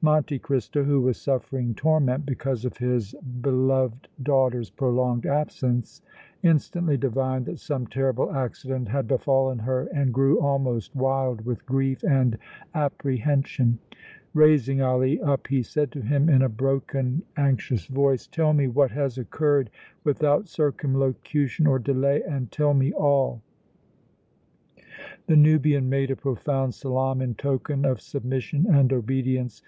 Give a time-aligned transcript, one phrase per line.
[0.00, 6.00] Monte Cristo, who was suffering torment because of his beloved daughter's prolonged absence,
[6.44, 12.02] instantly divined that some terrible accident had befallen her and grew almost wild with grief
[12.04, 12.38] and
[12.74, 13.78] apprehension.
[14.32, 18.92] Raising Ali up, he said to him in a broken, anxious voice: "Tell me what
[18.92, 19.70] has occurred
[20.04, 23.42] without circumlocution or delay, and tell me all!"
[25.26, 29.62] The Nubian made a profound salaam in token of submission and obedience.